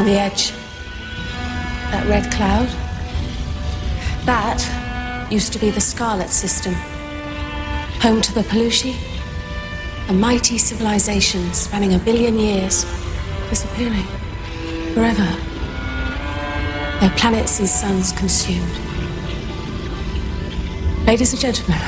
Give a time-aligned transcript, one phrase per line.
[0.00, 0.52] on the edge.
[1.90, 2.68] That red cloud.
[4.24, 6.72] That used to be the Scarlet System.
[8.00, 8.96] Home to the Pelushi.
[10.08, 12.86] A mighty civilization spanning a billion years,
[13.50, 14.06] disappearing.
[14.94, 15.28] Forever.
[17.00, 18.72] Their planets and suns consumed.
[21.06, 21.78] Ladies and gentlemen,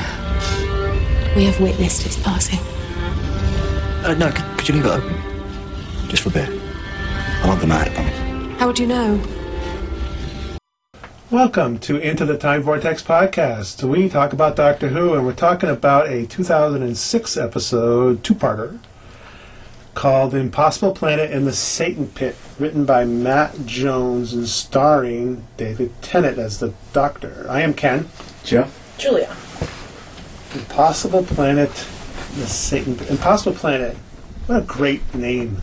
[1.35, 2.59] we have witnessed its passing.
[4.05, 6.09] Uh, no, could, could you leave it open?
[6.09, 6.62] Just for a bit.
[7.43, 8.59] I won't go mad, I promise.
[8.59, 9.21] How would you know?
[11.29, 13.83] Welcome to Into the Time Vortex podcast.
[13.83, 18.79] We talk about Doctor Who, and we're talking about a 2006 episode, two-parter,
[19.93, 26.01] called The Impossible Planet and the Satan Pit, written by Matt Jones and starring David
[26.01, 27.45] Tennant as the Doctor.
[27.49, 28.07] I am Ken.
[28.45, 28.95] Jeff?
[28.97, 29.35] Julia.
[30.53, 33.97] Impossible Planet, the Satan Impossible Planet.
[34.45, 35.61] What a great name.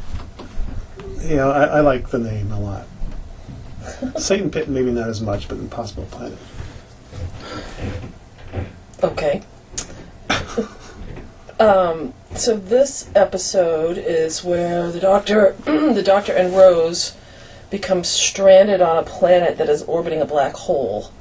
[1.23, 2.87] You know, I, I like the name a lot.
[4.19, 6.39] Satan Pit, maybe not as much, but Impossible Planet.
[9.03, 9.43] Okay.
[11.61, 17.17] um, so this episode is where the doctor, the doctor and Rose
[17.71, 21.13] become stranded on a planet that is orbiting a black hole,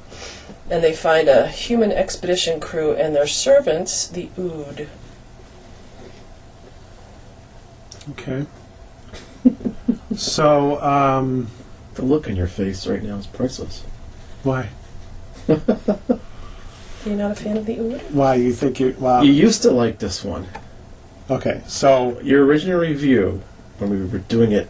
[0.70, 4.88] and they find a human expedition crew and their servants, the Ood.
[8.10, 8.46] Okay.
[10.16, 11.48] so, um,
[11.94, 13.84] The look on your face right now is priceless.
[14.42, 14.68] why?
[15.48, 15.58] You're
[17.06, 18.00] you not a fan of the Ood?
[18.12, 18.94] Why you think you?
[18.98, 19.22] Wow.
[19.22, 20.46] You used to like this one.
[21.30, 23.42] Okay, so Your original review,
[23.78, 24.68] when we were doing it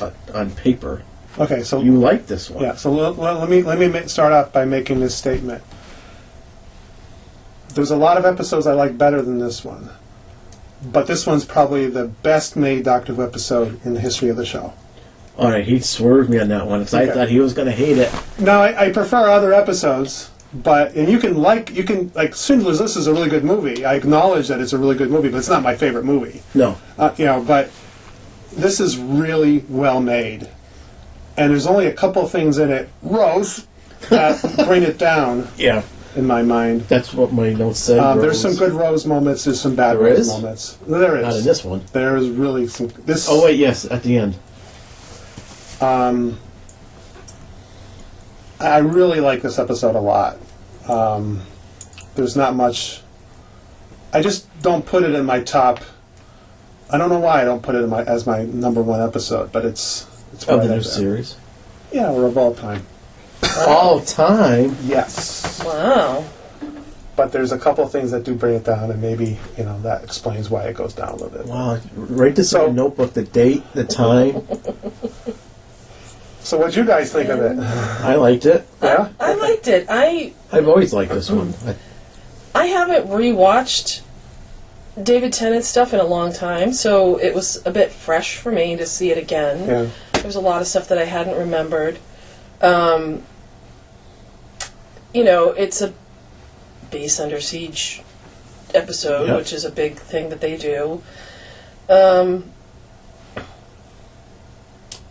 [0.00, 1.02] uh, on paper,
[1.38, 2.64] okay, so you liked this one.
[2.64, 5.62] yeah, so let, let, let me let me ma- start off by making this statement.
[7.74, 9.90] There's a lot of episodes I like better than this one,
[10.84, 14.46] but this one's probably the best made Doctor Who episode in the history of the
[14.46, 14.72] show.
[15.38, 17.10] All right, he swerved me on that one because Okay.
[17.10, 18.12] I thought he was going to hate it.
[18.38, 22.80] No, I, I prefer other episodes, but and you can like you can like Schindler's
[22.80, 23.84] List is a really good movie.
[23.84, 26.42] I acknowledge that it's a really good movie, but it's not my favorite movie.
[26.54, 26.76] No.
[26.98, 27.70] uh, you know, but
[28.52, 30.48] this is really well made,
[31.36, 33.66] and there's only a couple things in it, Rose,
[34.10, 35.82] that bring it down Yeah.
[36.16, 36.82] In my mind.
[36.82, 37.98] That's what my notes said.
[37.98, 38.56] Um, there's Rose.
[38.56, 39.44] some good Rose moments.
[39.44, 40.28] There's some bad There Rose is?
[40.28, 40.78] moments.
[40.86, 41.22] There is.
[41.24, 41.82] Not in this one.
[41.92, 42.88] There is really some.
[43.06, 43.26] This.
[43.28, 44.36] Oh, wait, yes, at the end.
[45.80, 46.38] Um,
[48.58, 50.36] I really like this episode a lot.
[50.88, 51.42] Um,
[52.14, 53.00] there's not much.
[54.12, 55.80] I just don't put it in my top.
[56.90, 59.52] I don't know why I don't put it in my as my number one episode,
[59.52, 60.82] but it's it's Of right the new there.
[60.82, 61.36] series.
[61.92, 62.84] Yeah, or of all time.
[63.68, 64.76] All time.
[64.84, 66.24] Yes, Wow.
[67.16, 69.80] but there's a couple of things that do bring it down, and maybe you know
[69.82, 71.46] that explains why it goes down a little bit.
[71.46, 71.78] Wow.
[71.94, 74.42] Write this So- in a notebook the date, the time.
[76.42, 77.58] So, what would you guys think of it?
[77.58, 78.66] I liked it.
[78.82, 79.86] Yeah, I liked it.
[79.90, 81.52] I I've always liked this one.
[81.66, 81.74] I,
[82.62, 84.00] I haven't rewatched
[85.00, 88.74] David Tennant stuff in a long time, so it was a bit fresh for me
[88.76, 89.58] to see it again.
[89.68, 89.86] yeah.
[90.14, 91.98] There was a lot of stuff that I hadn't remembered.
[92.62, 93.22] Um,
[95.12, 95.92] you know, it's a
[96.90, 98.02] base under siege
[98.74, 99.36] episode, Yep.
[99.38, 101.02] which is a big thing that they do.
[101.88, 102.50] Um,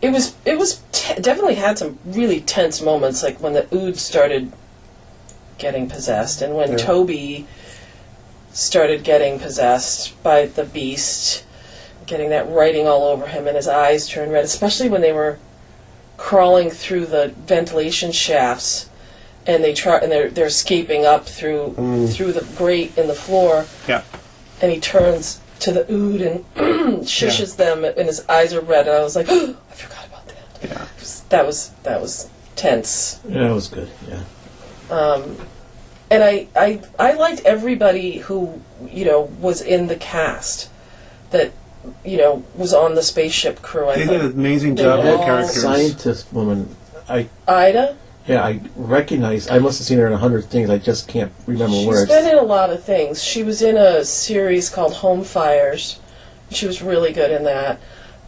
[0.01, 3.97] it was it was te- definitely had some really tense moments, like when the Ood
[3.97, 4.51] started
[5.57, 6.77] getting possessed, and when Yeah.
[6.77, 7.47] Toby
[8.53, 11.43] started getting possessed by the beast,
[12.05, 14.45] getting that writing all over him, and his eyes turned red.
[14.45, 15.37] Especially when they were
[16.17, 18.88] crawling through the ventilation shafts,
[19.49, 21.73] and they try and they're they're escaping up through
[22.13, 24.03] through the grate in the floor, Yeah.
[24.61, 26.45] and he turns to the Ood and
[27.05, 28.87] shushes them, and his eyes are red.
[28.87, 30.45] And I was like, I forgot about that.
[30.63, 30.85] Yeah.
[31.29, 33.19] That was that was tense.
[33.27, 33.89] yeah, it was good.
[34.07, 34.23] Yeah.
[34.91, 35.35] Um
[36.11, 40.69] and I, I I liked everybody who you know was in the cast
[41.31, 41.51] that
[42.05, 43.87] you know was on the spaceship crew.
[43.89, 45.61] I They thought did an amazing job with all- characters.
[45.61, 46.75] Scientist woman.
[47.07, 47.95] I Ida.
[48.29, 49.49] Yeah, I recognize.
[49.49, 50.69] I must have seen her in a hundred things.
[50.69, 51.81] I just can't remember where.
[51.81, 52.11] She's words.
[52.11, 53.23] been in a lot of things.
[53.23, 55.99] She was in a series called Home Fires.
[56.51, 57.79] She was really good in that.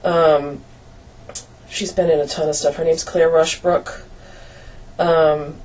[0.04, 0.64] Um,
[1.70, 2.78] she's been in a ton of stuff.
[2.78, 4.04] Her name's Claire Rushbrook.
[4.98, 5.58] Um,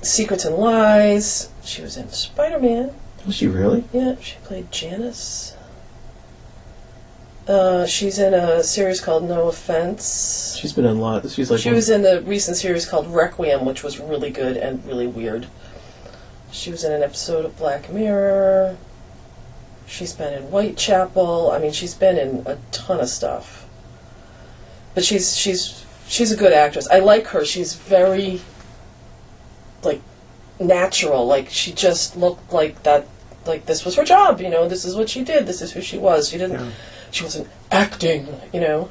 [0.00, 1.50] Secrets and Lies.
[1.62, 2.94] She was in Spider Man.
[3.26, 3.84] Was she really?
[3.92, 5.54] Yeah, she played Janice.
[7.50, 10.56] Uh, she's in a series called No Offense.
[10.56, 11.28] She's been in a lot.
[11.28, 14.86] She's like She was in the recent series called Requiem, which was really good and
[14.86, 15.48] really weird.
[16.52, 18.76] She was in an episode of Black Mirror.
[19.84, 21.50] She's been in Whitechapel.
[21.50, 23.66] I mean, she's been in a ton of stuff.
[24.94, 26.86] But she's she's she's a good actress.
[26.88, 27.44] I like her.
[27.44, 28.42] She's very
[29.82, 30.02] like
[30.60, 31.26] natural.
[31.26, 33.08] Like she just looked like that.
[33.44, 34.40] Like this was her job.
[34.40, 35.46] You know, this is what she did.
[35.48, 36.28] This is who she was.
[36.28, 36.60] She didn't.
[36.60, 36.70] Yeah.
[37.10, 38.26] She wasn't acting.
[38.52, 38.90] You know.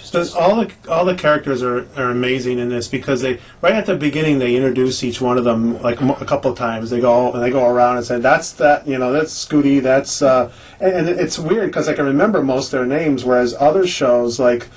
[0.00, 3.86] So all the all the characters are, are amazing in this because they right at
[3.86, 6.90] the beginning they introduce each one of them like a couple of times.
[6.90, 10.22] They go and they go around and say that's that you know that's Scooti that's
[10.22, 13.86] uh, and, and it's weird because I can remember most of their names whereas other
[13.86, 14.68] shows like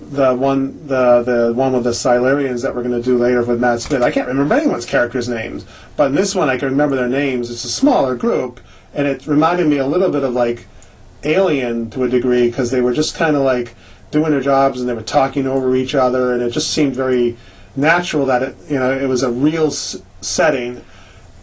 [0.00, 3.60] the one the the one with the Silurians that we're going to do later with
[3.60, 5.64] Matt Smith I can't remember anyone's characters' names
[5.96, 7.50] but in this one I can remember their names.
[7.50, 8.60] It's a smaller group
[8.92, 10.66] and it reminded me a little bit of like
[11.26, 13.74] alien to a degree because they were just kind of like
[14.10, 17.36] doing their jobs and they were talking over each other and it just seemed very
[17.74, 20.82] natural that it you know it was a real s- setting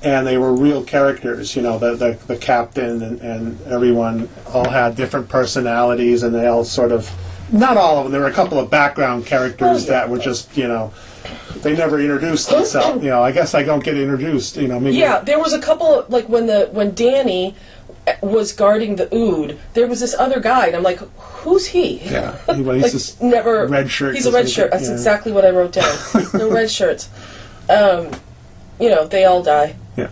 [0.02, 4.68] and they were real characters you know the the, the captain and, and everyone all
[4.70, 7.12] had different personalities and they all sort of
[7.52, 10.68] not all of them there were a couple of background characters that were just you
[10.68, 10.92] know
[11.58, 13.04] they never introduced themselves.
[13.04, 15.60] you know i guess i don't get introduced you know maybe Yeah, there was a
[15.62, 17.56] couple like when the when Danny
[18.22, 22.00] was guarding the Ood, there was this other guy, and I'm like, who's he?
[22.00, 24.72] yeah he, he's like just never red shirt He's a just red like- shirt.
[24.72, 24.94] That's yeah.
[24.94, 25.98] exactly what I wrote down.
[26.34, 27.10] the red shirts.
[27.70, 28.12] Um,
[28.80, 29.76] you know, they all die.
[29.96, 30.10] yeah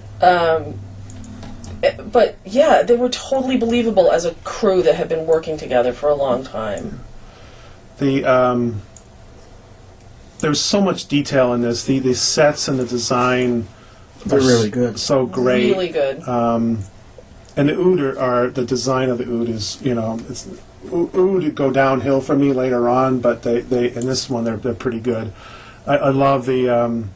[1.83, 5.91] Eh, But yeah, they were totally believable as a crew that had been working together
[5.93, 6.99] for a long time.
[7.97, 8.81] the um,
[10.39, 11.83] there's so much detail in this.
[11.85, 13.67] The the sets and the design
[14.25, 14.99] They're really good.
[14.99, 15.71] So great.
[15.71, 16.21] Really good.
[16.27, 16.83] Um,
[17.57, 20.48] and the Ood are, are the design of the Ood is you know it's
[20.92, 24.57] o- Ood go downhill for me later on, but they, they in this one they're
[24.57, 25.33] they're pretty good.
[25.86, 27.12] I, I love the um,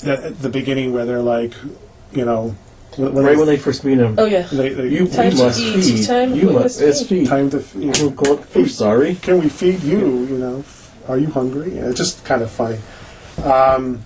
[0.00, 1.52] the the beginning where they're like
[2.12, 2.54] you know
[2.96, 4.42] when, when Right when they first meet him, oh yeah.
[4.50, 6.06] they, they, you, Time you to must eat, feed.
[6.06, 6.80] time you to must.
[6.80, 7.08] It's feed.
[7.20, 7.28] feed.
[7.28, 9.14] time to f- you know, We'll sorry.
[9.16, 9.98] can we feed you?
[10.24, 10.64] You know,
[11.06, 11.76] are you hungry?
[11.76, 12.78] Yeah, it's just kind of funny.
[13.44, 14.04] Um,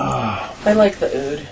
[0.00, 1.48] I like the Ood.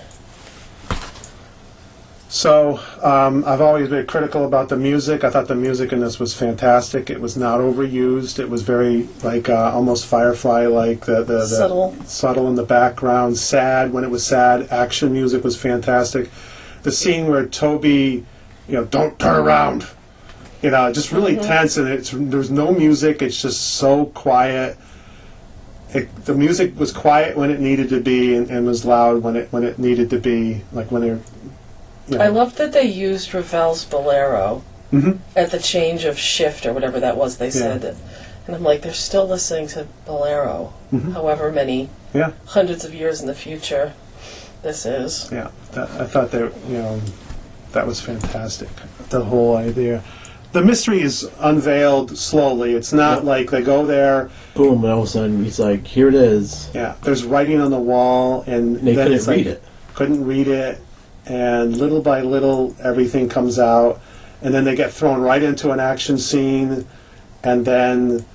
[2.29, 5.23] so um, I've always been critical about the music.
[5.23, 7.09] I thought the music in this was fantastic.
[7.09, 8.39] It was not overused.
[8.39, 11.95] It was very like uh, almost Firefly like the, the, the Subtle.
[12.05, 13.37] subtle in the background.
[13.37, 14.67] Sad when it was sad.
[14.71, 16.29] Action music was fantastic.
[16.83, 18.25] The scene where Toby,
[18.67, 19.87] you know, don't turn around.
[20.61, 23.21] You know, just really tense, and it's there's no music.
[23.21, 24.77] It's just so quiet.
[25.93, 29.35] It, the music was quiet when it needed to be, and, and was loud when
[29.35, 30.63] it when it needed to be.
[30.73, 31.19] Like when they're.
[32.09, 34.63] You know, I love that they used Ravel's Bolero
[34.93, 35.19] Mhm.
[35.35, 37.81] at the change of shift or whatever that was they said.
[37.81, 37.95] That,
[38.45, 41.11] and I'm like, they're still listening to Bolero, Mm-hmm.
[41.11, 43.91] however many Yeah, hundreds of years in the future
[44.63, 45.29] this is.
[45.31, 45.49] yeah.
[45.73, 47.01] That, I thought that you know
[47.73, 48.69] that was fantastic.
[49.09, 50.01] The whole idea.
[50.57, 52.73] The mystery is unveiled slowly.
[52.73, 54.31] It's not like they go there.
[54.55, 54.83] Boom!
[54.83, 57.79] And all of a sudden, he's like, "Here it is." Yeah, there's writing on the
[57.79, 59.63] wall, and And they then couldn't it's like, read it.
[59.93, 60.81] Couldn't read it,
[61.27, 64.01] and little by little, everything comes out,
[64.41, 66.87] and then they get thrown right into an action scene,
[67.43, 68.25] and then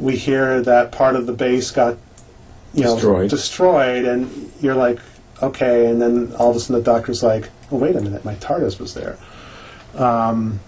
[0.00, 1.98] we hear that part of the base got,
[2.72, 3.28] you know, Destroyed.
[3.28, 4.98] destroyed, and you're like,
[5.42, 8.34] okay, and then all of a sudden the doctor's like, oh wait a minute, my
[8.36, 9.18] TARDIS was there.
[9.94, 10.58] Um,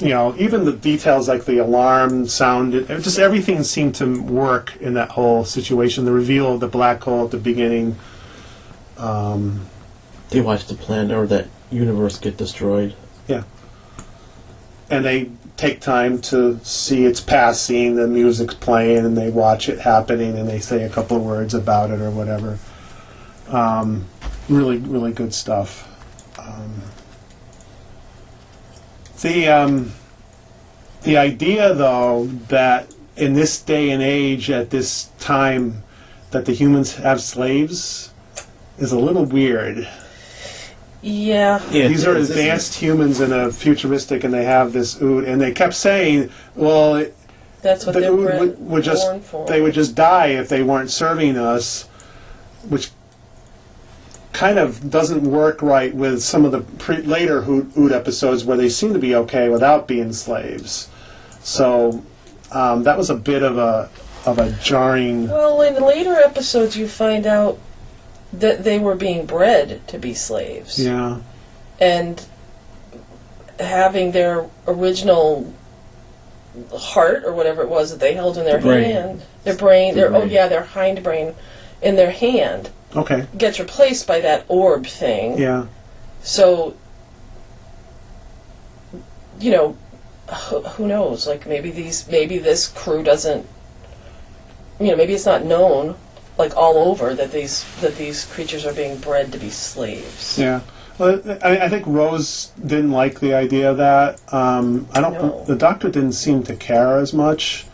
[0.00, 4.76] you know, even the details like the alarm sound, it, just everything seemed to work
[4.76, 6.04] in that whole situation.
[6.04, 7.96] The reveal of the black hole at the beginning.
[8.98, 9.66] Um,
[10.30, 12.94] They watch the planet or that universe get destroyed.
[13.26, 13.44] yeah.
[14.88, 19.80] And they take time to see its passing, the music's playing, and they watch it
[19.80, 22.58] happening, and they say a couple of words about it or whatever.
[23.48, 24.04] Um,
[24.48, 25.88] really, really good stuff.
[26.38, 26.82] Um,
[29.22, 29.92] the um,
[31.02, 35.82] the idea, though, that in this day and age, at this time,
[36.30, 38.12] that the humans have slaves
[38.78, 39.88] is a little weird.
[41.02, 41.62] Yeah.
[41.70, 45.52] Yeah, These are advanced humans in a futuristic, and they have this ood, and they
[45.52, 47.14] kept saying, "Well, it,
[47.62, 49.46] That's what the they're ood bred- would, would just born for.
[49.46, 51.84] they would just die if they weren't serving us,"
[52.68, 52.90] which
[54.36, 58.58] kind of doesn't work right with some of the pre- later Ood ood episodes where
[58.58, 60.90] they seem to be okay without being slaves.
[61.40, 62.04] So
[62.52, 63.88] um, that was a bit of a
[64.26, 65.28] of a jarring.
[65.28, 67.58] Well, in later episodes, you find out
[68.30, 70.78] that they were being bred to be slaves.
[70.78, 71.20] Yeah,
[71.80, 72.22] and
[73.58, 75.50] having their original
[76.76, 78.84] heart or whatever it was that they held in their The brain.
[78.84, 81.34] hand, their brain, The their oh yeah, their hind brain
[81.80, 85.38] in their hand okay, gets replaced by that orb thing.
[85.38, 85.66] yeah,
[86.22, 86.76] So
[89.40, 89.76] you know,
[90.48, 91.26] who, who knows?
[91.26, 93.46] Like maybe these, maybe this crew doesn't.
[94.80, 95.96] You know, maybe it's not known,
[96.38, 100.38] like all over, that these that these creatures are being bred to be slaves.
[100.38, 100.60] Yeah.
[100.98, 104.20] Well, I, I think Rose didn't like the idea of that.
[104.32, 105.14] Um, I don't.
[105.14, 105.44] No.
[105.44, 107.66] The doctor didn't seem to care as much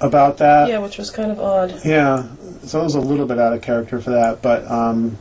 [0.00, 0.68] about that.
[0.68, 1.84] Yeah, which was kind of odd.
[1.84, 2.24] Yeah,
[2.62, 5.18] so it was a little bit out of character for that, but um,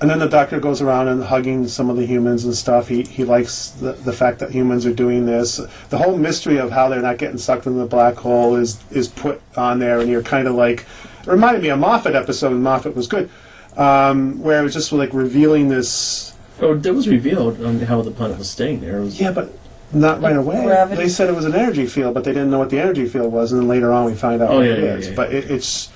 [0.00, 2.88] and then the doctor goes around and hugging some of the humans and stuff.
[2.88, 5.60] He he likes the, the fact that humans are doing this.
[5.90, 9.08] The whole mystery of how they're not getting sucked into the black hole is is
[9.08, 10.86] put on there, and you're kind of like
[11.20, 12.52] it reminded me of Moffat episode.
[12.52, 13.28] and Moffat was good,
[13.76, 16.34] um, where it was just like revealing this.
[16.60, 19.00] Oh, it was revealed on how the planet was staying there.
[19.00, 19.52] Was, Yeah, but.
[19.92, 20.64] Not right away.
[20.64, 21.02] Gravity.
[21.02, 23.32] They said it was an energy field, but they didn't know what the energy field
[23.32, 25.08] was, and then later on we find out Oh, what yeah, it yeah, is.
[25.08, 25.14] yeah.
[25.14, 25.90] But it, it's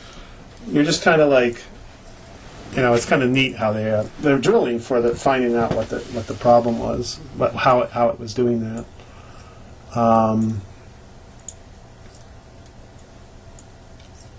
[0.68, 1.62] you're just kind of like,
[2.74, 5.74] you know, it's kind of neat how they uh, they're drilling for the finding out
[5.74, 9.98] what the what the problem was, what how it how it was doing that.
[9.98, 10.62] Um,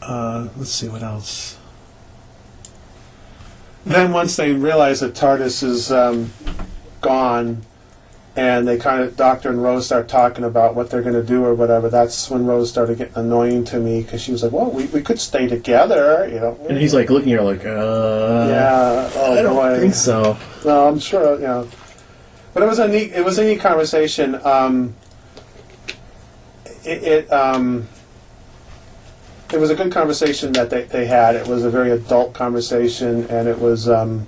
[0.02, 1.58] uh, let's see what else.
[3.86, 6.32] Then once they realize that TARDIS is um,
[7.02, 7.64] gone,
[8.36, 11.46] and they kind of Doctor and Rose start talking about what they're going to do
[11.46, 11.90] or whatever.
[11.90, 15.02] That's when Rose started getting annoying to me because she was like, "Well, we, we
[15.02, 16.58] could stay together," you know.
[16.68, 20.38] and he's like looking at her like, uh, "Yeah, oh I don't boy." think so.
[20.66, 21.36] No, I'm sure.
[21.36, 21.70] You know,
[22.54, 23.12] but it was a neat.
[23.12, 24.36] It was a neat conversation.
[24.44, 24.96] Um,
[26.84, 27.88] it, it um,
[29.54, 31.36] it was a good conversation that they, they had.
[31.36, 34.26] It was a very adult conversation, and it was um,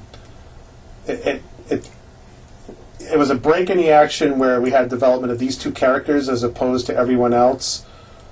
[1.08, 1.44] it, it
[3.12, 6.30] it was a break in the action where we had development of these two characters
[6.30, 7.86] as opposed to everyone else.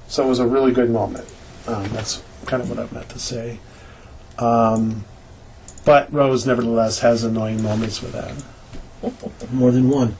[0.07, 1.27] So it was a really good moment.
[1.67, 3.59] Um, that's kind of what I meant to say.
[4.37, 5.05] Um,
[5.85, 9.51] but Rose, nevertheless, has annoying moments with that.
[9.51, 10.17] More than one.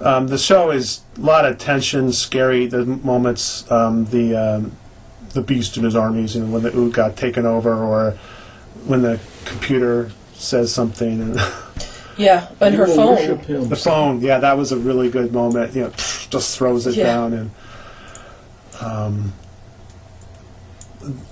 [0.00, 2.66] Um, the show is a lot of tension, scary.
[2.66, 4.76] The moments, um, the um,
[5.30, 8.12] the beast and his armies, you know, when the Ood got taken over, or
[8.86, 11.36] when the computer says something, and
[12.16, 13.16] Yeah, and her phone.
[13.38, 13.68] Him.
[13.68, 14.20] The phone.
[14.20, 15.74] Yeah, that was a really good moment.
[15.74, 15.90] You know,
[16.30, 17.04] just throws it Yeah.
[17.04, 17.50] down, and
[18.80, 19.32] um,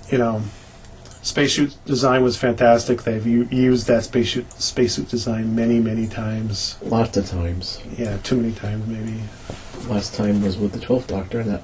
[0.09, 0.41] you know,
[1.21, 3.03] spacesuit design was fantastic.
[3.03, 6.77] They've u- used that spacesuit spacesuit design many, many times.
[6.81, 7.81] Lots of times.
[7.97, 9.21] Yeah, too many times maybe.
[9.87, 11.63] Last time was with the Twelfth Doctor, and that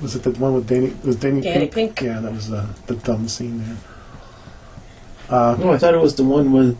[0.00, 0.94] Was it the one with Danny?
[1.04, 1.96] Was Danny, Danny Pink?
[1.96, 2.00] Pink.
[2.02, 3.76] Yeah, that was the the dumb scene there.
[5.28, 6.78] Uh, no, I thought it was the one with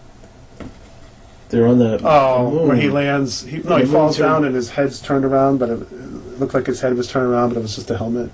[1.52, 2.68] they're on the oh, moon.
[2.68, 3.42] where he lands.
[3.44, 5.80] He, no, he The falls moon's down turned- and his head's turned around, but it,
[5.82, 8.30] it looked like his head was turned around, but it was just a helmet.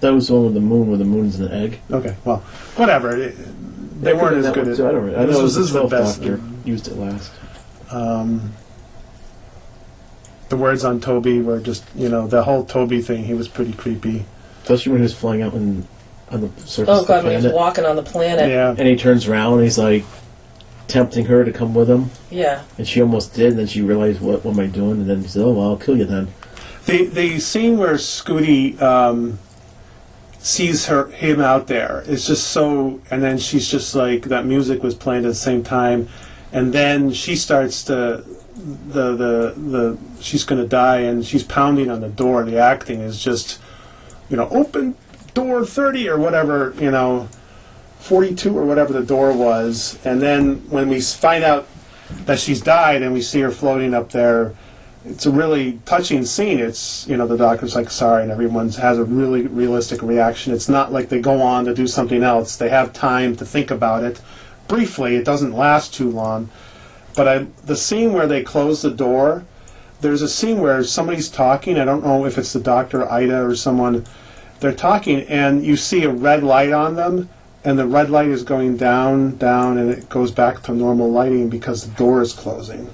[0.00, 1.80] That was the one with the moon, where the moon's an egg.
[1.90, 2.38] Okay, well,
[2.76, 3.16] whatever.
[3.16, 3.34] It,
[4.02, 4.76] they Yeah, weren't as that good one as.
[4.78, 4.86] too.
[4.88, 5.12] I don't.
[5.12, 5.18] know.
[5.18, 6.20] I this know was, was this is the the best.
[6.22, 7.32] Doctor used it last.
[7.90, 8.52] Um,
[10.48, 13.24] the words on Toby were just, you know, the whole Toby thing.
[13.24, 14.24] He was pretty creepy.
[14.62, 15.86] Especially when he was flying out in,
[16.30, 18.48] on the surface Oh of god, the when he was planet, walking on the planet.
[18.48, 20.04] Yeah, and he turns around and he's like
[20.88, 22.60] tempting her to come with him, Yeah.
[22.78, 23.50] and she almost did.
[23.50, 25.68] And then she realized, "What, what am I doing?" And then she said, "Oh, well,
[25.70, 26.28] I'll kill you then."
[26.86, 29.38] The the scene where Scooti um,
[30.38, 34.82] sees her him out there is just so, and then she's just like that music
[34.82, 36.08] was playing at the same time,
[36.52, 38.22] and then she starts to
[38.88, 42.44] the the the she's going to die, and she's pounding on the door.
[42.44, 43.58] The acting is just,
[44.28, 44.94] you know, open
[45.32, 47.28] door thirty or whatever, you know,
[48.04, 51.66] forty two or whatever the door was, and then when we find out
[52.26, 54.54] that she's died and we see her floating up there
[55.04, 56.58] it's a really touching scene.
[56.58, 60.54] It's you know the doctor's like sorry, and everyone has a really realistic reaction.
[60.54, 62.56] It's not like they go on to do something else.
[62.56, 64.20] They have time to think about it
[64.66, 65.16] briefly.
[65.16, 66.48] It doesn't last too long.
[67.14, 69.44] But I, the scene where they close the door,
[70.00, 71.78] there's a scene where somebody's talking.
[71.78, 74.04] I don't know if it's the doctor, Ida, or someone.
[74.60, 77.28] They're talking, and you see a red light on them,
[77.64, 81.48] and the red light is going down, down, and it goes back to normal lighting
[81.48, 82.92] because the door is closing.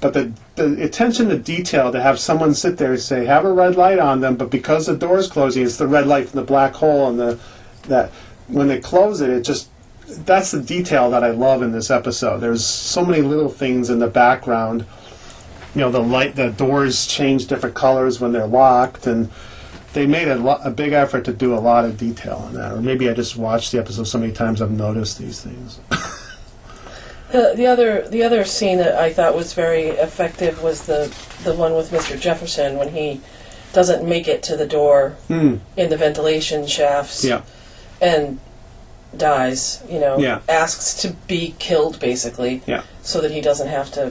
[0.00, 3.52] But the, the attention to detail to have someone sit there and say have a
[3.52, 6.40] red light on them but because the door is closing it's the red light from
[6.40, 7.38] the black hole and the
[7.84, 8.10] that
[8.48, 9.68] when they close it it just
[10.06, 12.38] that's the detail that i love in this episode.
[12.38, 14.84] There's so many little things in the background.
[15.74, 19.30] You know the light the doors change different colors when they're locked and
[19.92, 22.72] they made a, lo- a big effort to do a lot of detail on that
[22.72, 25.80] or maybe i just watched the episode so many times i've noticed these things
[27.32, 31.54] The, the other the other scene that I thought was very effective was the the
[31.54, 32.18] one with Mr.
[32.20, 33.20] Jefferson when he
[33.72, 35.58] doesn't make it to the door Hmm.
[35.76, 37.42] in the ventilation shafts yeah
[38.02, 38.40] and
[39.16, 39.80] dies.
[39.88, 40.40] You know, Yeah.
[40.48, 44.10] asks to be killed basically, yeah so that he doesn't have to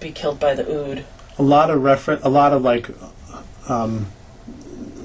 [0.00, 1.04] be killed by the ood.
[1.38, 2.90] a lot of refer a lot of like
[3.68, 4.06] um,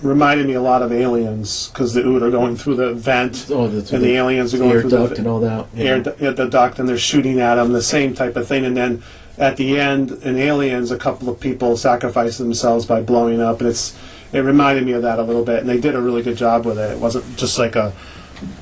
[0.03, 3.67] reminded me a lot of aliens because the Ood are going through the vent Oh,
[3.67, 5.67] the, and the aliens are going air through duct the and all that.
[5.74, 5.83] yeah.
[5.86, 8.65] air du- at the duct and they're shooting at them, the same type of thing.
[8.65, 9.01] And then
[9.38, 13.69] at the end, in Aliens, a couple of people sacrifice themselves by blowing up, and
[13.69, 13.98] it's
[14.31, 15.60] it reminded me of that a little bit.
[15.62, 16.91] And they did a really good job with it.
[16.91, 17.93] It wasn't just like a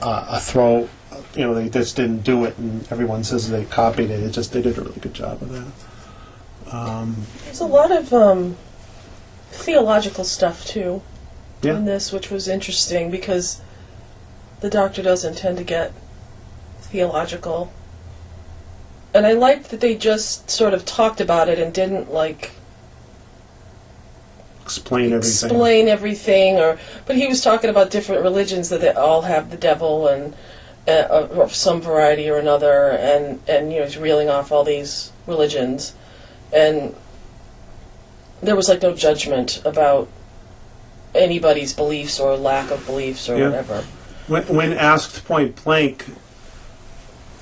[0.02, 0.88] a, a throw.
[1.36, 4.22] You know, they just didn't do it, and everyone says they copied it.
[4.24, 6.74] It just they did a really good job of that.
[6.74, 8.56] Um, There's a lot of um,
[9.52, 11.02] theological stuff too
[11.62, 11.78] Yeah.
[11.78, 13.62] in this, which was interesting because
[14.62, 15.94] the doctor doesn't tend to get
[16.82, 17.72] theological.
[19.14, 22.52] And I liked that they just sort of talked about it and didn't like
[24.62, 25.50] explain everything.
[25.50, 29.58] explain everything or but he was talking about different religions that they all have the
[29.58, 30.34] devil and
[30.88, 35.12] uh, of some variety or another and and you know he's reeling off all these
[35.28, 35.94] religions
[36.54, 36.96] and
[38.42, 40.08] there was like no judgment about
[41.16, 43.46] anybody's beliefs or lack of beliefs or Yeah.
[43.50, 43.84] whatever
[44.28, 46.06] when, when asked point blank,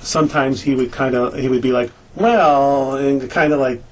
[0.00, 3.82] sometimes he would kind of he would be like, well, and kind of like.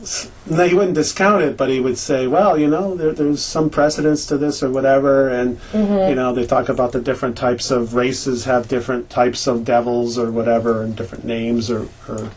[0.00, 3.44] s- No, he wouldn't discount it, but he would say, "Well, you know, there, there's
[3.44, 6.08] some precedence to this or whatever." And mm-hmm.
[6.08, 10.18] you know, they talk about the different types of races have different types of devils
[10.18, 11.86] or whatever, and different names or.
[12.08, 12.30] or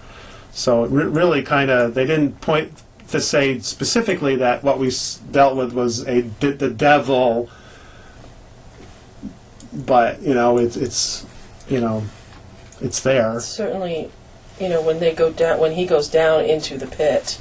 [0.51, 2.71] so it re- really, kind of, they didn't point
[3.11, 7.49] to say specifically that what we s- dealt with was a d- the devil.
[9.73, 11.25] But you know it's it's
[11.67, 12.03] you know
[12.81, 13.39] it's there.
[13.39, 14.09] Certainly
[14.59, 17.39] you know when they go down when he goes down into the pit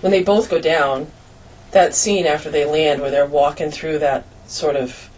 [0.00, 1.08] when they both go down
[1.72, 5.08] that scene after they land where they're walking through that sort of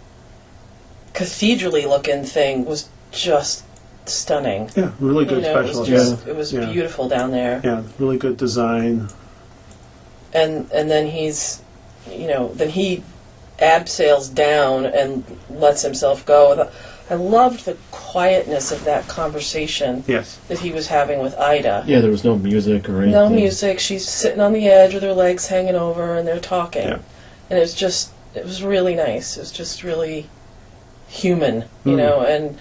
[1.15, 3.65] cathedraly looking thing was just
[4.07, 4.69] stunning.
[4.75, 6.71] Yeah really you good know, it special was effects just it was Yeah.
[6.73, 7.61] beautiful down there.
[7.63, 9.09] Yeah really good design
[10.35, 11.63] and and then he's
[12.11, 13.03] you know then he
[13.61, 16.69] abseils down and lets himself go
[17.09, 22.01] i loved the quietness of that conversation yes that he was having with ida Yeah,
[22.01, 23.13] there was no music or anything.
[23.13, 23.79] No music.
[23.79, 26.89] She's sitting on the edge with her legs hanging over, and they're talking.
[26.89, 26.99] Yeah.
[27.51, 29.37] And it was just, it was really nice.
[29.37, 30.29] It was just really
[31.09, 31.97] human, you Mm.
[31.97, 32.21] know.
[32.23, 32.59] And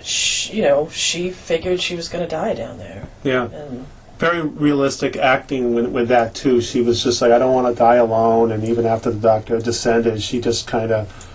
[0.00, 3.86] she, you know, she figured she was going to die down there, yeah and
[4.18, 7.78] very realistic acting with, with that too she was just like i don't want to
[7.78, 11.28] die alone and even after the doctor descended she just kind of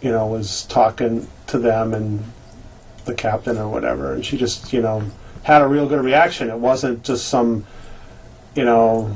[0.00, 2.24] you know was talking to them and
[3.04, 5.02] the captain or whatever and she just you know
[5.42, 7.66] had a real good reaction it wasn't just some
[8.54, 9.14] you know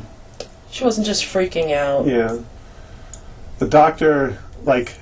[0.70, 2.06] she wasn't just freaking out.
[2.06, 2.38] Yeah.
[3.58, 4.94] The doctor, like,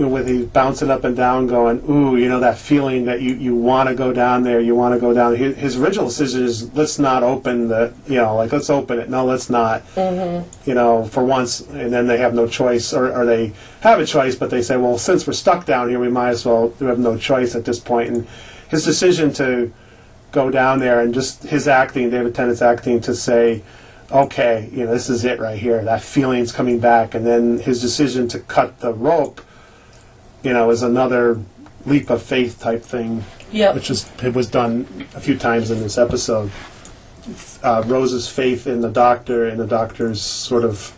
[0.00, 3.20] you know, with he's bouncing up and down, going, "Ooh, you know that feeling that
[3.20, 6.06] you you want to go down there, you want to go down." His, his original
[6.06, 9.86] decision is, "Let's not open the, you know, like let's open it." No, let's not.
[9.96, 10.48] Mm-hmm.
[10.66, 14.06] You know, for once, and then they have no choice, or, or they have a
[14.06, 16.72] choice, but they say, "Well, since we're stuck down here, we might as well.
[16.80, 18.26] We have no choice at this point." And
[18.70, 19.70] his decision to
[20.32, 23.62] go down there and just his acting, David Tennant's acting, to say,
[24.10, 25.84] okay, you know, this is it right here.
[25.84, 29.42] That feeling's coming back, and then his decision to cut the rope,
[30.42, 31.40] you know, is another
[31.86, 33.74] leap of faith type thing, Yep.
[33.74, 36.50] which is it was done a few times in this episode.
[37.62, 40.92] Uh, Rose's faith in the doctor and the doctor's sort of,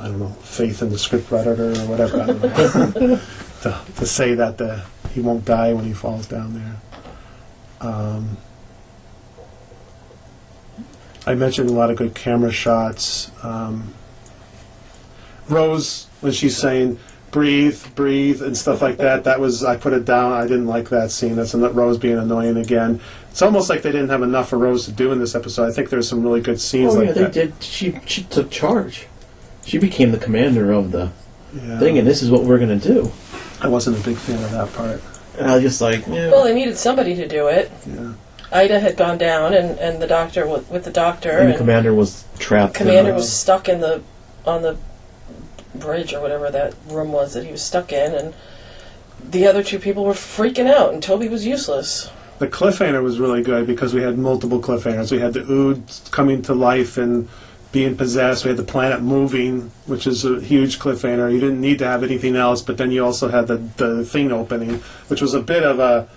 [0.00, 2.20] I don't know, faith in the scriptwriter or whatever.
[2.22, 3.20] I don't know.
[3.62, 4.82] to, to say that the,
[5.14, 7.88] he won't die when he falls down there.
[7.88, 8.36] Um,
[11.26, 13.30] I mentioned a lot of good camera shots.
[13.44, 13.94] Um,
[15.48, 16.98] Rose, when she's saying
[17.32, 20.32] "breathe, breathe" and stuff like that, that was I put it down.
[20.32, 21.34] I didn't like that scene.
[21.36, 23.00] That's not Rose being annoying again.
[23.30, 25.68] It's almost like they didn't have enough for Rose to do in this episode.
[25.68, 27.32] I think there's some really good scenes Oh like yeah, they that.
[27.32, 27.54] did.
[27.60, 29.08] She she took charge.
[29.64, 31.10] She became the commander of the
[31.54, 31.78] Yeah.
[31.80, 33.10] thing, and this is what we're gonna do.
[33.60, 35.00] I wasn't a big fan of that part.
[35.38, 36.30] And I was just like, yeah.
[36.30, 37.70] Well, they needed somebody to do it.
[37.86, 38.12] Yeah.
[38.52, 41.56] Ida had gone down, and, and the doctor with, with the doctor, and the and
[41.58, 42.74] commander was trapped.
[42.74, 44.02] The commander in, was stuck in the
[44.44, 44.76] on the
[45.74, 48.34] bridge or whatever that room was that he was stuck in, and
[49.30, 52.10] the other two people were freaking out, and Toby was useless.
[52.38, 55.12] The cliffhanger was really good because we had multiple cliffhangers.
[55.12, 57.28] We had the Ood coming to life and
[57.70, 58.44] being possessed.
[58.44, 61.32] We had the planet moving, which is a huge cliffhanger.
[61.32, 64.32] You didn't need to have anything else, but then you also had the, the thing
[64.32, 66.08] opening, which was a bit of a.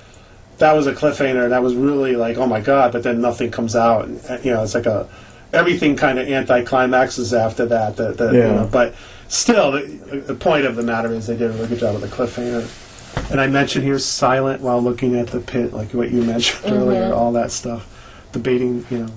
[0.57, 1.49] That was a cliffhanger.
[1.49, 2.91] That was really like, oh my god!
[2.93, 4.05] But then nothing comes out.
[4.05, 5.07] And, uh, you know, it's like a
[5.53, 7.97] everything kind of anticlimaxes after that.
[7.97, 8.51] The, the, you Yeah.
[8.55, 8.95] know, but
[9.27, 9.81] still, the,
[10.27, 13.31] the point of the matter is they did a really good job with the cliffhanger.
[13.31, 17.13] And I mentioned here silent while looking at the pit, like what you mentioned earlier,
[17.13, 17.91] all that stuff.
[18.31, 19.11] Debating, you know.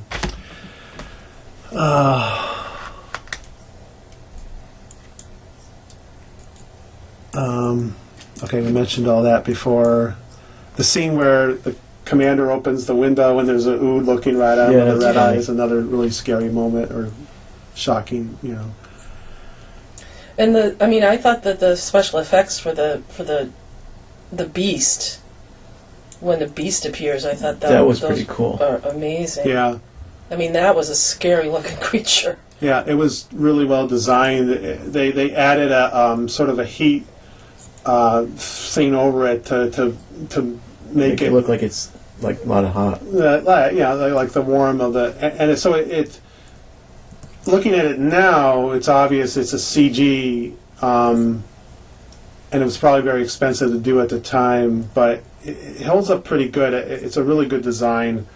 [7.34, 7.94] Um,
[8.42, 10.16] okay, we mentioned all that before.
[10.76, 14.70] The scene where the commander opens the window and there's a ood looking right out
[14.70, 15.36] him Yeah, with the red that's funny.
[15.38, 15.48] eyes.
[15.48, 17.12] Another really scary moment or
[17.74, 18.70] shocking, you know.
[20.38, 23.50] And the, I mean, I thought that the special effects for the for the
[24.32, 25.20] the beast,
[26.20, 28.58] when the beast appears, I thought that, That was those pretty cool.
[28.62, 29.48] Are amazing.
[29.48, 29.78] Yeah,
[30.30, 32.38] I mean, that was a scary looking creature.
[32.60, 34.48] yeah, it was really well designed.
[34.92, 37.04] They they added a um, sort of a heat
[37.84, 39.96] uh, thing over it to to
[40.30, 40.42] to
[40.92, 43.02] make, Make it look like it's like a lot of hot.
[43.02, 46.20] uh, like- yeah, like, like the warm of the, and, and it, so it, it.
[47.48, 51.42] Looking at it now, it's obvious it's a CG, um,
[52.52, 56.10] and it was probably very expensive to do at the time, but it, it holds
[56.10, 56.74] up pretty good.
[56.74, 58.26] It, it's a really good design,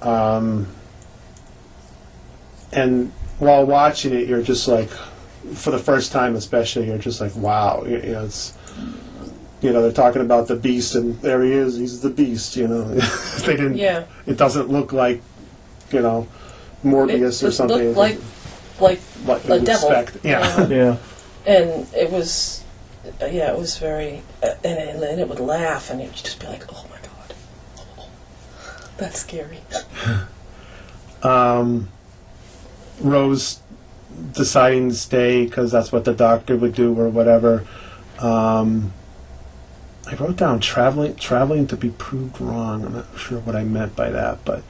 [0.00, 0.66] um,
[2.72, 4.88] and while watching it, you're just like,
[5.52, 8.56] for the first time especially, you're just like, wow, you, you know, it's
[9.60, 11.76] you know, they're talking about the beast, and there he is.
[11.76, 12.56] He's the beast.
[12.56, 12.84] You know,
[13.44, 13.76] they didn't.
[13.76, 14.06] Yeah.
[14.26, 15.20] It doesn't look like,
[15.90, 16.28] you know,
[16.84, 17.78] Morbius it, or something.
[17.78, 18.18] looked like
[18.80, 19.90] like what you a would devil.
[19.90, 20.24] expect.
[20.24, 20.66] Yeah.
[20.68, 20.96] Yeah.
[21.46, 22.64] and it was,
[23.20, 26.40] uh, yeah, it was very, uh, and, and then it would laugh, and you'd just
[26.40, 27.34] be like, oh my god,
[27.98, 28.08] oh,
[28.96, 29.60] that's scary.
[31.22, 31.88] um,
[33.00, 33.60] Rose
[34.32, 37.64] deciding to stay because that's what the doctor would do or whatever.
[38.18, 38.92] Um,
[40.06, 42.84] I wrote down traveling traveling to be proved wrong.
[42.84, 44.62] I'm not sure what I meant by that, but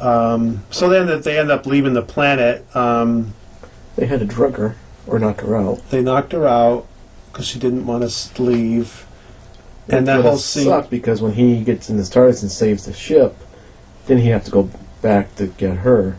[0.00, 2.64] um, so then that they end up leaving the planet.
[2.76, 3.34] Um,
[3.96, 4.76] They had to drug her
[5.06, 5.88] or knock her out.
[5.90, 6.86] they knocked her out
[7.30, 9.06] because she didn't want to leave,
[9.88, 10.64] and that whole scene.
[10.64, 13.36] sucked because when he gets in the TARDIS and saves the ship,
[14.06, 14.70] then he have to go
[15.02, 16.16] back to get her.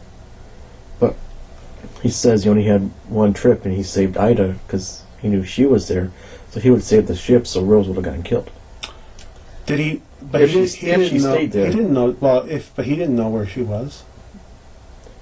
[1.00, 1.16] But
[2.02, 5.66] he says he only had one trip and he saved Ida because he knew she
[5.66, 6.12] was there.
[6.52, 8.50] So he would save the ship, so Rose would have gotten killed.
[9.66, 10.02] Did he?
[10.22, 11.34] But If he, she- he if didn't she know.
[11.34, 11.66] stayed there.
[11.68, 12.16] He didn't know.
[12.20, 14.04] Well, if but he didn't know where she was.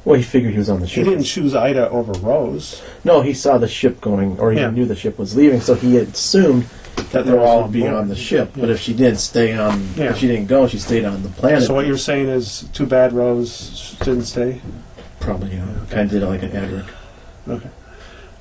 [0.06, 1.06] Well, he figured he was on the ship.
[1.06, 2.82] He didn't choose Ida over Rose.
[3.06, 4.70] No, he saw the ship going, or he Yeah.
[4.70, 6.66] knew the ship was leaving, so he assumed
[7.12, 8.52] That they're Rose all be on on the ship.
[8.56, 10.12] But if she didn't stay on, Yeah.
[10.12, 11.64] if she didn't go, she stayed on the planet.
[11.64, 14.62] So what you're saying is too bad Rose didn't stay.
[15.20, 15.58] probably
[15.90, 16.86] kind of did like an Adric.
[17.50, 17.70] Okay.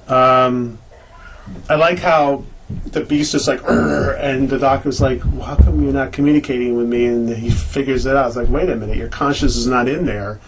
[0.08, 0.78] Um,
[1.70, 2.44] I like how
[2.86, 6.88] the beast is like, and the doctor's like, well, "How come you're not communicating with
[6.88, 8.28] me?" And he figures it out.
[8.28, 10.40] It's like, "Wait a minute, your conscience is not in there."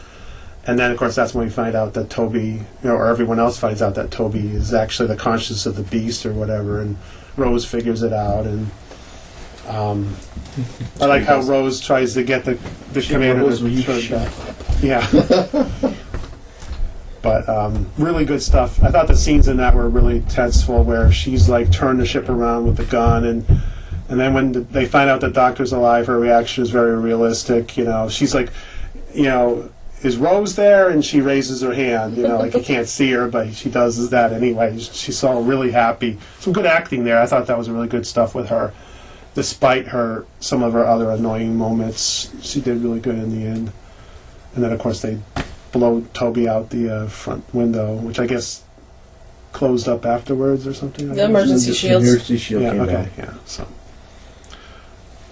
[0.66, 3.38] And then, of course, that's when we find out that Toby, you know, or everyone
[3.38, 6.80] else finds out that Toby is actually the conscience of the beast or whatever.
[6.80, 6.96] And
[7.36, 8.70] Rose figures it out, and
[9.68, 10.14] um,
[11.00, 12.58] I like how Rose tries to get the
[12.92, 14.32] the She commander knows to where you turn back.
[14.82, 15.93] Yeah.
[17.24, 18.80] but um, really good stuff.
[18.82, 22.28] I thought the scenes in that were really tenseful, where she's like turned the ship
[22.28, 23.44] around with the gun, and
[24.08, 27.76] and then when they find out the doctor's alive, her reaction is very realistic.
[27.76, 28.52] You know, she's like,
[29.12, 29.70] you know.
[30.02, 30.90] Is Rose there?
[30.90, 32.18] And she raises her hand.
[32.18, 34.78] You know, like you can't see her, but she does that anyway.
[34.78, 36.18] She's all really happy.
[36.40, 37.22] Some good acting there.
[37.22, 38.74] I thought that was really good stuff with her
[39.34, 43.72] despite her some of her other annoying moments, she did really good in the end.
[44.54, 45.18] And then of course they
[45.74, 48.62] blow Toby out the uh, front window, which I guess
[49.52, 51.06] closed up afterwards or something.
[51.06, 51.28] I The guess.
[51.28, 52.06] emergency The shields.
[52.08, 52.70] emergency shield Yeah.
[52.70, 52.92] came Okay.
[52.92, 53.08] down.
[53.18, 53.34] Yeah.
[53.44, 53.66] So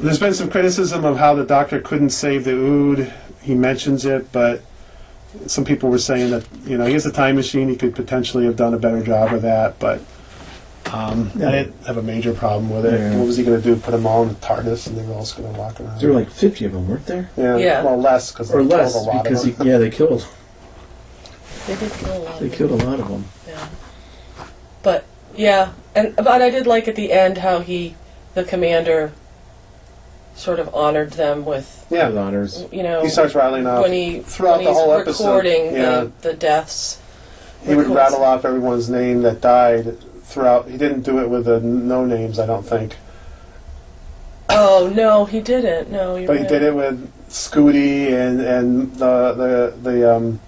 [0.01, 3.13] there's been some criticism of how the doctor couldn't save the Ood.
[3.41, 4.63] He mentions it, but
[5.47, 7.69] some people were saying that you know he has a time machine.
[7.69, 10.01] He could potentially have done a better job of that, but.
[10.93, 12.99] Um, I didn't have a major problem with it.
[12.99, 13.17] Yeah.
[13.17, 13.77] What was he going to do?
[13.81, 16.01] Put them all in the TARDIS, and they were all just going to walk around.
[16.01, 17.31] There were like 50 of them, weren't there?
[17.37, 17.83] yeah, Yeah.
[17.83, 20.27] well, less because Or less, a lot because of he, yeah, they killed.
[21.67, 22.41] They did kill a lot.
[22.41, 23.25] They of killed a lot of them.
[23.47, 23.69] Yeah.
[24.83, 25.05] But
[25.37, 27.95] yeah, and but I did like at the end how he,
[28.35, 29.13] the commander,
[30.35, 32.09] sort of honored them with yeah.
[32.09, 32.65] With honors.
[32.73, 33.83] you know He starts rattling off.
[33.83, 36.01] when he throughout when the he's whole episode, recording yeah.
[36.01, 37.01] the, the deaths.
[37.63, 37.95] He would Records.
[37.97, 39.97] rattle off everyone's name that died
[40.33, 40.69] throughout.
[40.69, 42.97] He didn't do it with the no names, I don't think,
[44.49, 45.91] Oh no, he didn't.
[45.91, 46.49] No, you're but he right.
[46.49, 50.41] did it with Scooti and and the the the um,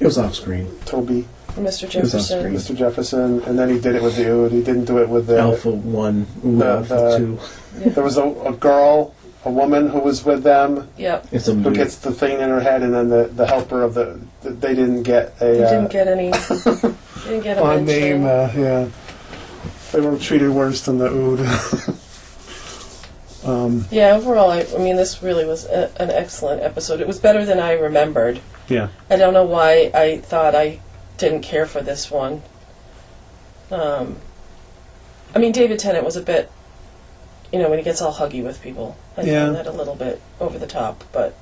[0.00, 0.68] It was off screen.
[0.84, 1.84] Toby, Mr.
[2.00, 2.52] Was on Jefferson.
[2.54, 2.76] Mr.
[2.76, 4.52] Jefferson, and then he did it with the Ood.
[4.52, 5.38] He didn't do it with the.
[5.38, 7.38] Alpha 1, ooh, the- Alpha the- 2.
[7.94, 9.14] There was a, a girl,
[9.46, 10.90] a woman who was with them.
[10.98, 11.28] Yep.
[11.32, 11.76] It's a Who movie.
[11.76, 15.04] gets the thing in her head, and then the, the helper of the, they didn't
[15.04, 16.30] get a He uh, didn't get any.
[17.24, 17.86] didn't get a on mention.
[17.86, 18.24] name.
[18.24, 18.88] Uh, yeah,
[19.92, 21.98] they were treated worse than the Ood.
[23.44, 27.00] Um, Yeah, overall, I, I mean, this really was a, an excellent episode.
[27.00, 28.40] It was better than I remembered.
[28.68, 28.88] yeah.
[29.10, 30.78] I don't know why I thought I
[31.18, 32.42] didn't care for this one.
[33.72, 34.18] Um,
[35.34, 36.52] I mean, David Tennant was a bit,
[37.52, 38.96] you know, when he gets all huggy with people.
[39.16, 39.46] I Yeah.
[39.46, 41.34] found that a little bit over the top, but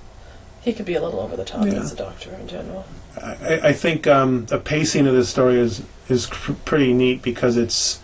[0.62, 1.80] he could be a little over the top Yeah.
[1.80, 2.86] as a doctor in general.
[3.20, 7.58] I, I think um, the pacing of this story is is cr- pretty neat because
[7.58, 8.00] it's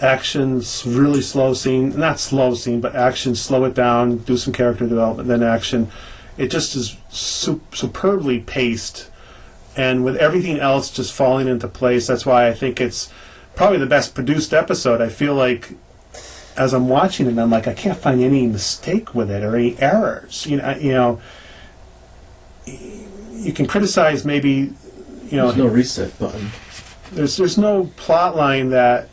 [0.00, 3.34] actions really slow scene, not slow scene, but action.
[3.34, 5.88] Slow it down, do some character development, then action.
[6.36, 9.10] It just is su- superbly paced,
[9.76, 12.06] and with everything else just falling into place.
[12.06, 13.12] That's why I think it's
[13.56, 15.00] probably the best produced episode.
[15.00, 15.72] I feel like
[16.56, 19.78] as I'm watching it, I'm like I can't find any mistake with it or any
[19.78, 20.46] errors.
[20.46, 21.20] You know, you know.
[22.66, 24.50] You can criticize maybe,
[25.30, 26.50] you know, There's no reset button.
[27.12, 29.08] there's there's no plot line that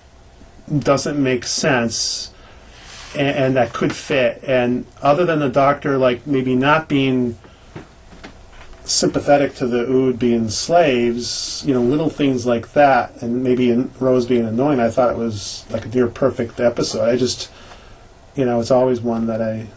[0.79, 2.31] doesn't make sense
[3.15, 4.43] and, and that could fit.
[4.43, 7.37] And other than the doctor like maybe not being
[8.87, 13.91] sympathetic to the ood being slaves you know little things like that and maybe in
[13.99, 17.03] rose being annoying i thought it was like a near perfect episode.
[17.03, 17.51] I just
[18.35, 19.67] you know it's always one that i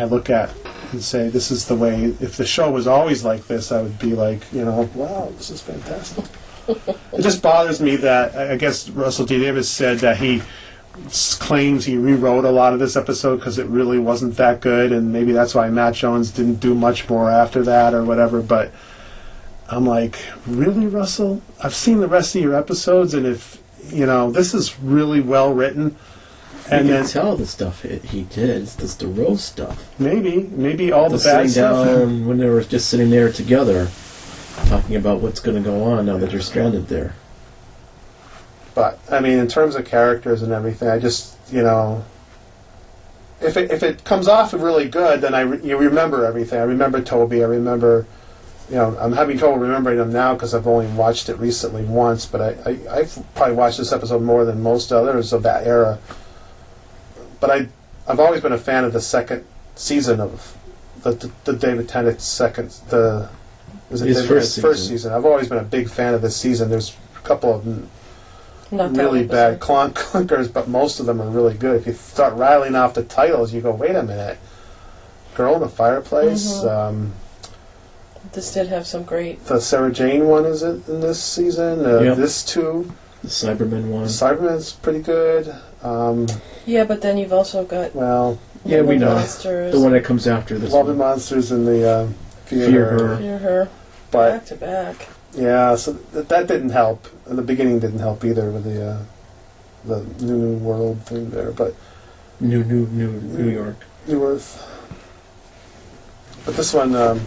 [0.00, 0.52] i look at
[0.90, 2.04] and say this is the way.
[2.18, 5.50] If the show was always like this i would be like you know wow this
[5.50, 6.24] is fantastic
[6.68, 9.38] it just bothers me that I guess Russell T.
[9.38, 10.42] Davies said that he
[11.06, 14.92] s- claims he rewrote a lot of this episode because it really wasn't that good,
[14.92, 18.40] and maybe that's why Matt Jones didn't do much more after that or whatever.
[18.42, 18.72] But
[19.70, 21.42] I'm like, really, Russell?
[21.62, 25.52] I've seen the rest of your episodes, and if you know this is really well
[25.52, 25.96] written,
[26.70, 28.50] And you then tell the stuff it, he did.
[28.62, 29.88] It's just the Rose stuff.
[29.98, 31.86] maybe maybe all the, The bad sitting stuff.
[31.86, 33.88] down when they were just sitting there together,
[34.66, 37.14] talking about what's going to go on now that you're stranded there.
[38.74, 42.04] But I mean, in terms of characters and everything, I just you know,
[43.40, 46.60] if it if it comes off really good, then I re- you remember everything.
[46.60, 47.42] I remember Toby.
[47.42, 48.06] I remember,
[48.68, 52.26] you know, I'm having trouble remembering them now because I've only watched it recently once.
[52.26, 55.98] But I, I I've probably watched this episode more than most others of that era.
[57.40, 57.68] But I
[58.06, 59.44] I've always been a fan of the second
[59.74, 60.56] season of
[61.02, 63.30] the the, the David Tennant second the.
[63.90, 64.96] Was it His David first Tennant's first season.
[64.98, 65.12] season?
[65.12, 66.68] I've always been a big fan of this season.
[66.70, 67.66] There's a couple of
[68.70, 69.30] Not really episode.
[69.32, 71.80] bad clunk clunkers, but most of them are really good.
[71.80, 74.38] If you start rattling off the titles, you go, wait a minute.
[75.34, 76.70] Girl in the Fireplace, Mhm.
[76.88, 77.12] um,
[78.32, 79.44] This did have some great.
[79.46, 81.86] the Sarah Jane one is it in this season?
[81.86, 82.16] Uh, Yep.
[82.18, 82.92] This too.
[83.22, 84.04] The Cybermen one.
[84.06, 85.54] Cyberman's pretty good.
[85.82, 86.26] Um,
[86.66, 89.14] Yeah, but then you've also got well, Yeah, we Little know.
[89.20, 89.72] Monsters.
[89.72, 91.08] The one that comes after this Love and one.
[91.10, 92.06] Monsters in the uh,
[92.48, 92.98] theater.
[92.98, 93.16] Fear Her.
[93.18, 93.68] Fear her
[94.10, 95.08] But back to back.
[95.32, 97.06] yeah, so th- that didn't help.
[97.26, 98.98] The beginning, didn't help either with the uh,
[99.84, 101.50] the new new world thing there.
[101.52, 101.74] But
[102.40, 103.76] New, new, new, New York.
[104.06, 104.64] New Earth.
[106.46, 107.20] But this one, um,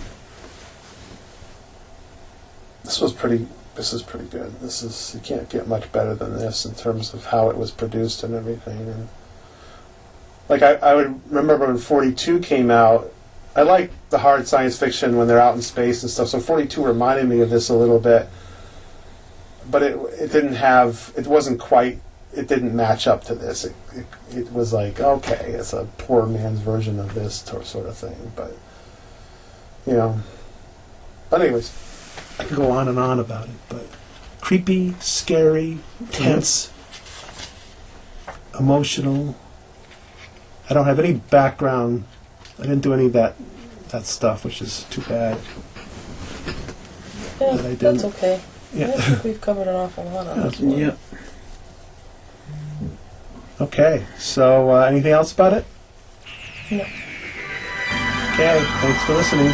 [2.84, 3.48] this was pretty.
[3.76, 4.60] This is pretty good.
[4.60, 7.72] This is you can't get much better than this in terms of how it was
[7.72, 8.80] produced and everything.
[8.90, 9.08] And
[10.50, 13.14] like I, I would remember when Forty Two came out.
[13.56, 16.30] I like the hard science fiction when they're out in space and stuff.
[16.30, 18.30] So Forty Two reminded me of this a little bit,
[19.70, 21.14] but it it didn't have.
[21.18, 22.00] It wasn't quite
[22.34, 23.66] it didn't match up to this.
[23.66, 27.98] It, it, it was like, okay, it's a poor man's version of this sort of
[27.98, 28.32] thing.
[28.36, 28.56] But,
[29.86, 30.20] you know.
[31.30, 31.74] But, anyways,
[32.40, 33.56] I could go on and on about it.
[33.70, 33.86] But
[34.40, 35.80] creepy, scary,
[36.12, 36.72] tense,
[38.26, 38.64] mm-hmm.
[38.64, 39.36] emotional.
[40.70, 42.06] I don't have any background.
[42.62, 43.36] I didn't do any of that,
[43.90, 45.38] that stuff, which is too bad.
[46.46, 46.54] Yeah,
[47.40, 48.36] But I that's didn't- okay.
[48.74, 48.92] I Yeah.
[48.92, 50.78] think we've covered an awful lot on this one.
[50.78, 50.98] Yep.
[53.60, 55.66] Okay, so uh, anything else about it?
[56.72, 56.78] No.
[58.34, 59.54] Okay, thanks for listening.